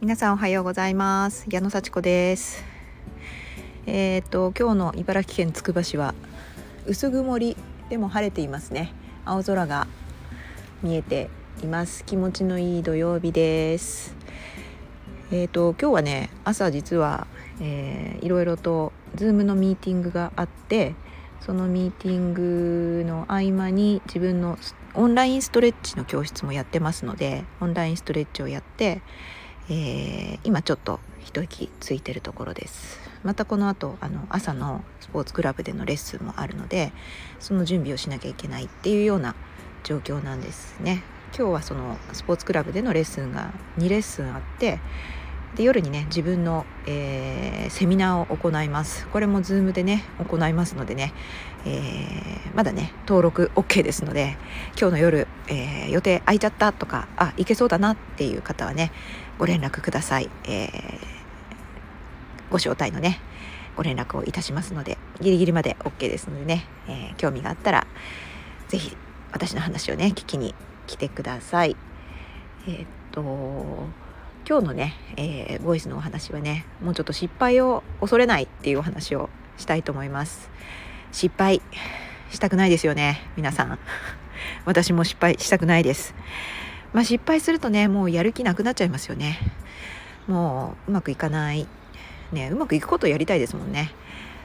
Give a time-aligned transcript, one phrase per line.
[0.00, 1.44] 皆さんおはようございます。
[1.50, 2.62] 矢野幸子です。
[3.86, 6.14] えっ、と今日の茨城県つくば市は
[6.86, 7.56] 薄曇り
[7.90, 8.92] でも晴れていますね。
[9.24, 9.88] 青空が
[10.84, 11.28] 見えて
[11.64, 12.04] います。
[12.04, 14.14] 気持ちのいい土曜日です。
[15.32, 17.26] えっ、と今日はね朝実は、
[17.60, 20.94] えー、いろいろと Zoom のミーティングがあって
[21.40, 24.58] そのミーティングの合間に自分の
[24.94, 29.00] オンラインストレッチの教室もやってますのでオンラインストレッチをやって
[29.70, 32.98] えー、今ちょっと一息ついてるところです。
[33.22, 36.92] またこの後あの朝のスポーツクラブでのレッスンもあるので
[37.40, 39.34] その準備をしなきゃいけないっていうような
[39.82, 41.02] 状況なんですね。
[41.36, 44.78] 今日はそのスポーツクラブでのレッスンが2レッスンあって
[45.56, 49.06] で夜にね自分の、えー、セミナーを行います。
[49.08, 51.12] これも Zoom でね行いますのでね、
[51.64, 54.36] えー、まだね登録 OK ですので
[54.78, 58.92] 今日の夜、えー、予定空いちゃったとかあ行けそうだなっていう方はね
[59.38, 60.68] ご連絡ください、え、
[62.50, 63.20] ご招待のね
[63.76, 67.86] ご連絡をいたしますのでギリギリまで OK ですのでね、え、興味があったら
[68.68, 68.96] 是非
[69.32, 70.54] 私の話をね聞きに
[70.86, 71.76] 来てください。
[72.66, 73.22] え、っと
[74.48, 79.28] 今日のね、えー、ボイスのお話はねもうちょっと失敗を恐れないっていうお話を
[79.58, 80.48] したいと思います。
[81.12, 81.60] 失敗
[82.30, 83.78] したくないですよね皆さん。
[84.64, 86.14] 私も失敗したくないです。
[86.94, 89.38] まあ、失敗するとねもうやる気なくなっちゃいますよね。
[90.26, 91.68] もううまくいかない。
[92.32, 93.90] ねうまくいくことをやりたいですもんね。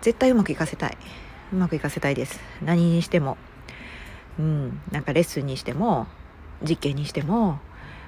[0.00, 0.98] 絶対うまくいかせたい。
[1.52, 2.40] うまくいかせたいです。
[2.64, 3.38] 何にしても。
[4.40, 6.08] うんなんかレッスンにしても
[6.68, 7.60] 実験にしても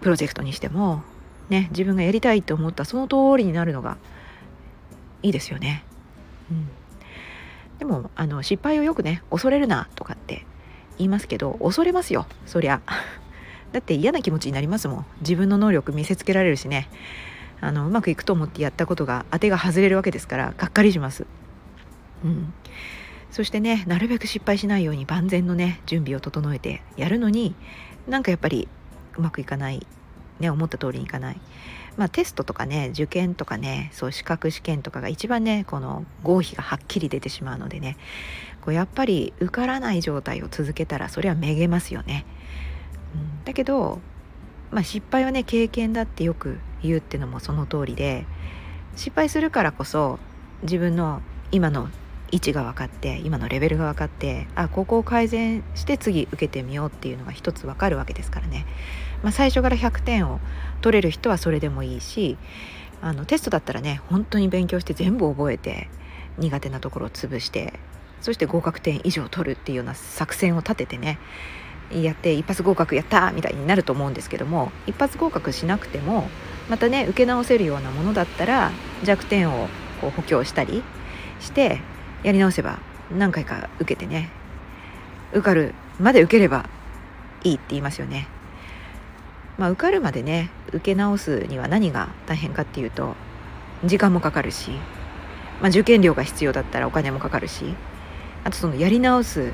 [0.00, 1.04] プロジェクトにしても
[1.48, 3.96] ね自分がやりたいと思ったその通りになるのが
[5.22, 5.84] いいですよね。
[6.50, 6.68] うん。
[7.78, 10.44] でもあの失敗をよくね恐れるなとかって
[10.98, 12.80] 言いますけど恐れますよそりゃ。
[13.72, 15.06] だって嫌な気持ちになりますもん。
[15.20, 16.88] 自分の能力見せつけられるしね。
[17.60, 21.26] あのうまくいくと思ってやったことが当てが外れるわけですからがっかりします。
[22.24, 22.52] うん、
[23.30, 27.54] そしてねなるべく失敗しないように万全のね準備を整えてやるのに
[28.06, 28.68] なんかやっぱり
[29.16, 29.84] うまくいかない、
[30.40, 31.40] ね、思った通りにいかない。
[31.98, 37.96] まあ、テストとかね受験とかねそう資格試験とかが一番ねこの合否がはっきり出てしまうのでね
[38.60, 42.24] こうやっぱり受からない状態を続けたらそれはめげますよね。
[43.14, 43.98] うん、だけど、
[44.70, 48.26] まあ、失敗はね経験だってよく言うっていうのもその通りで
[48.94, 50.20] 失敗するからこそ
[50.62, 51.20] 自分の
[51.50, 51.88] 今の
[52.30, 58.66] 位置が分かって今のレベルが分かってあここを改善して次受けてみようっていうのが一つ分かるわけですからね、
[59.22, 60.40] まあ、最初から100点を
[60.80, 62.36] 取れる人はそれでもいいし
[63.00, 65.88] あのテストだったらね本当に勉強して全部覚えて
[66.38, 67.74] 苦手なところを潰して
[68.20, 71.18] そして合格点以上取るっていうような作戦を立ててね
[71.90, 76.28] やって一発合格やったみたいになると思うんですけども一発合格しなくても
[76.68, 78.72] またね受け直せるようなものだったら
[79.04, 79.68] 弱点を
[80.00, 80.82] こう補強したり
[81.40, 81.80] して
[82.24, 82.78] やり直せば
[83.10, 84.30] 何回か受けてね
[85.32, 86.68] 受かるまで受ければ
[87.44, 88.26] いいって言いますよね。
[89.58, 93.14] まあ、受かるまでね受け直すには何が大変かっていうと
[93.84, 94.70] 時間もかかるし、
[95.60, 97.74] まあ、受験料が必要だったらお金もかかるし
[98.44, 99.52] あとそのやり直す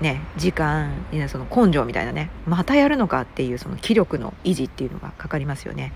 [0.00, 0.92] ね時間
[1.28, 5.92] その根性みたいなねまたやるのかっていうその気力の維持っていうのがかかりますよね。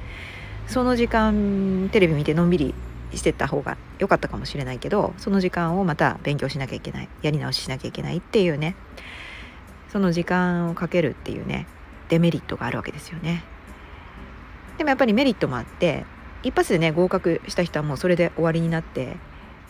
[0.66, 2.74] その時間テレビ見てのんびり
[3.12, 8.76] してた方が良かったかもしれないけどその時間をまた勉強しなきゃいけないやり直ししなきゃいけないっていうね
[9.90, 11.66] その時間をかけるっていうね
[12.10, 13.42] デメリットがあるわけですよね。
[14.76, 16.04] でもやっぱりメリットもあって
[16.42, 19.16] 一発でね合格した人はもうそれで終わりになって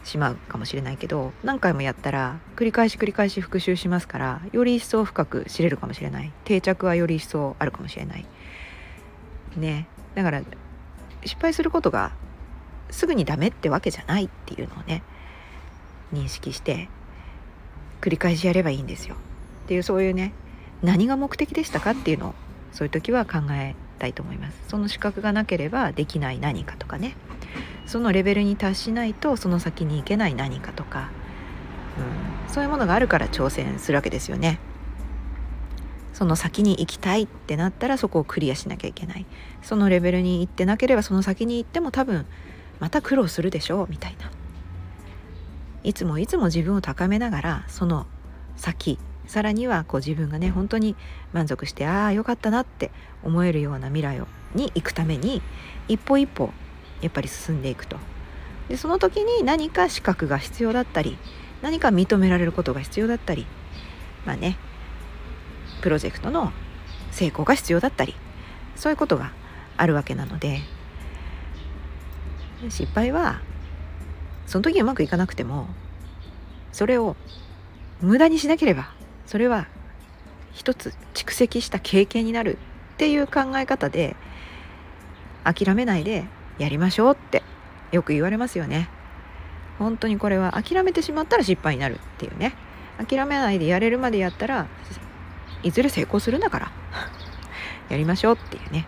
[0.04, 6.32] しまうかもしれないけど何回もやったら繰り返し繰り返し復習しますからより一層深く知れるかもしれない。
[6.44, 8.26] 定着はより一層あるかもしれない。
[9.56, 9.86] ね。
[10.14, 10.42] だから
[11.24, 12.12] 失敗することが
[12.90, 15.02] すぐにダメってわけじゃないっていうのをね
[16.12, 16.88] 認識して
[18.00, 19.16] 繰り返しやればいいんですよ。
[19.64, 20.32] っていうそういうね
[20.82, 22.34] 何が目的でしたかっていうのを
[22.72, 24.58] そういう時は考えたいと思います。
[24.68, 27.16] その資格がなければできない何かとかね。
[27.86, 31.10] そのレベルに達しないとその先に行けない何かとか、
[32.46, 34.60] うん、そういうものがあるから挑戦するわけですよね。
[36.12, 39.26] その先に行きたいってなったらそこをクリアしなきゃいけない。
[39.62, 42.26] そのレベルに行ってなければその先に行っても多分
[42.78, 44.30] また苦労するでしょうみたいな。
[45.82, 48.06] いつもいつも自分を高めながらその
[48.56, 48.98] 先
[49.30, 50.96] さらにはこう自分がね本当に
[51.32, 52.90] 満足してああよかったなって
[53.22, 55.40] 思えるような未来をに行くために
[55.86, 56.50] 一歩一歩
[57.00, 57.96] やっぱり進んでいくと。
[58.68, 61.16] でその時に何か資格が必要だったり
[61.62, 63.46] 何か認められることが必要だったり
[64.26, 64.56] まあね
[65.80, 66.52] プロジェクトの
[67.12, 68.16] 成功が必要だったり
[68.74, 69.30] そういうことが
[69.76, 70.60] あるわけなので
[72.68, 73.40] 失敗は
[74.46, 75.68] その時うまくいかなくても
[76.72, 77.14] それを
[78.00, 78.98] 無駄にしなければ
[79.30, 79.68] それは
[80.52, 82.58] 一つ蓄積した経験になる
[82.94, 84.16] っていう考え方で
[85.44, 86.24] 諦めないで
[86.58, 87.44] やりましょうって
[87.92, 88.88] よく言われますよね。
[89.78, 92.56] 本当にこれは諦めてしまったら失敗になるっていうね。
[92.98, 94.66] 諦めないでやれるまでやったら
[95.62, 96.72] いずれ成功するんだから。
[97.88, 98.84] やりましょうっていうね。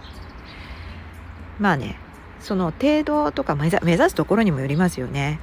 [1.61, 2.01] まあね
[2.41, 3.79] その程度とか目指
[4.11, 5.39] すところにもよりますよね。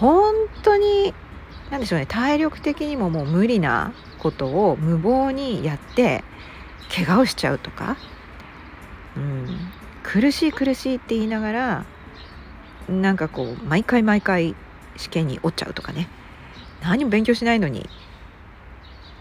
[0.00, 0.34] 本
[0.64, 1.14] 当に
[1.70, 2.06] 何でしょうね。
[2.06, 6.24] 体力的にももう無理なことを無謀にやって
[6.94, 7.96] 怪我をしちゃうとか、
[9.16, 9.58] うん、
[10.02, 11.84] 苦しい苦しいって言いながら
[12.88, 14.56] なんかこう毎回毎回
[14.96, 16.08] 試験に落ちちゃうとかね。
[16.82, 17.88] 何も勉強しないのに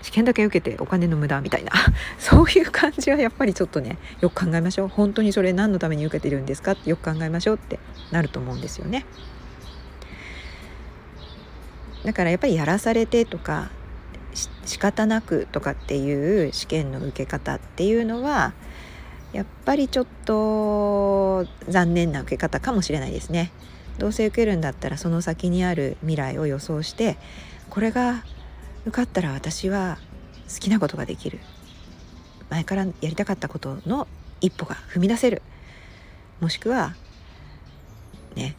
[0.02, 1.72] 試験だけ受けてお金の無駄みたいな。
[2.18, 4.88] そういう感じはやっぱりちょっとねよく考えましょう。
[4.88, 7.80] 本当にそれ何のために受けてるんですかってよく考えましょうって
[8.12, 9.06] なると思うんですよね。
[12.04, 13.70] だからやっぱりやらされてとか
[14.66, 18.54] 仕方なくとかっていう試験の受け方っていうのは
[19.34, 23.52] やっぱりちょっと残念な受け方かもしれないですね。
[23.98, 27.18] どうせ受けるんだったらその先にある未来を予想して
[27.70, 28.24] これが
[28.86, 29.98] 受かったら私は
[30.52, 31.40] 好きなことができる
[32.50, 34.08] 前からやりたかったことの
[34.40, 35.42] 一歩が踏み出せる
[36.40, 36.96] もしくは
[38.36, 38.56] ね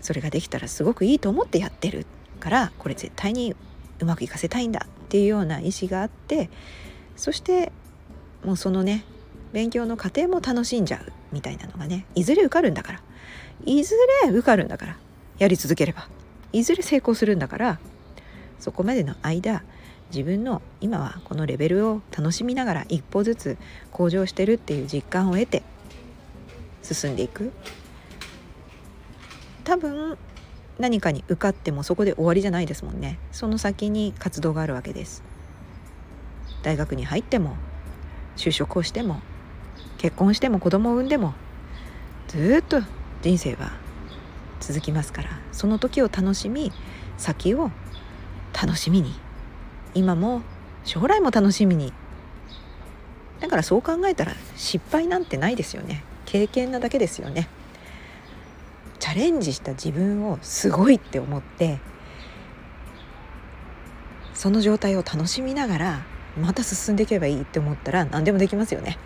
[0.00, 2.06] それができたらすごくいいと思ってやってる
[2.38, 3.54] からこれ絶対に
[4.00, 6.50] うまくいかせたいんだっていうような意思があって
[7.16, 7.72] そして
[8.44, 9.04] もうそのね
[9.52, 13.02] 勉強の過程も楽しんじゃうみたいなのがねいずれ受かるんだから
[13.64, 13.94] いず
[14.24, 14.96] れ受かるんだから
[15.38, 16.08] やり続ければ
[16.52, 17.78] いずれ成功するんだから
[18.58, 19.62] そこまでの間
[20.10, 23.58] 自分の今はこのレベルを楽しみながら一歩ずつ
[23.92, 25.62] 向上してるっていう実感を得て
[26.82, 27.52] 進んでいく。
[29.64, 30.18] 多分
[30.78, 33.18] 何かに受かってもそこで終わりじゃないですもんね。
[33.32, 35.22] その先に活動があるわけです。
[36.62, 37.56] 大学に入っても
[38.36, 39.20] 就職をしても
[39.98, 41.34] 結婚しても子供を産んでも
[42.28, 42.80] ずっと
[43.22, 43.72] 人生は
[44.60, 45.30] 続きますから。
[45.52, 46.72] その時を楽しみ
[47.18, 47.70] 先を
[48.52, 49.14] 楽しみに。
[49.94, 50.42] 今も
[50.84, 51.92] 将来も楽しみに。
[53.40, 56.04] だからそう考えたら失敗なんてないですよね。
[56.26, 57.48] 経験なだけですよね。
[59.00, 61.80] チャレンジした自分をすごいって思って
[64.34, 66.06] その状態を楽しみながら
[66.40, 68.98] また進んでいけばいいって思ったら何でもできますよね。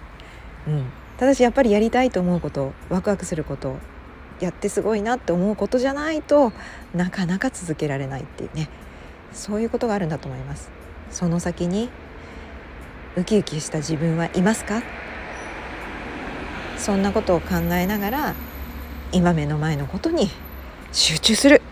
[0.66, 0.84] うん、
[1.16, 3.76] ただしやっぱりやりたいと思うことワクワクすること
[4.40, 6.52] やってすごいなって思うことじゃないと
[6.94, 8.68] なかなか続けられないっていうね。
[9.32, 10.70] そういうことがあるんだと思います。
[11.10, 11.88] その先に
[13.16, 14.82] ウキウキした自分はいますか？
[16.76, 18.34] そんなことを考えながら
[19.14, 20.28] 今目の前のことに
[20.90, 21.62] 集中する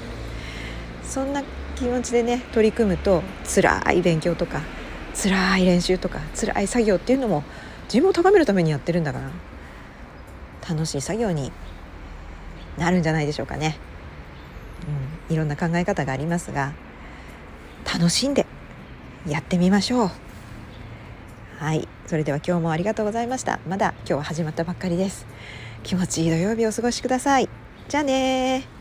[1.02, 1.42] そんな
[1.74, 4.60] 気持ちでね取り組むと辛い勉強とか
[5.14, 7.44] 辛い練習とか辛い作業っていうのも
[7.84, 9.30] 自分を高めるためにやってるんだから
[10.68, 11.50] 楽しい作業に
[12.76, 13.78] なるんじゃないでしょうかね。
[15.28, 16.72] うん、いろんな考え方がありますが
[17.90, 18.44] 楽しんで
[19.26, 20.10] やってみましょう。
[21.58, 25.26] はいそれでは今日もありがとうございましたまだ今日は始まったばっかりです
[25.82, 27.48] 気持ちいい土曜日をお過ごしください。
[27.88, 28.79] じゃあね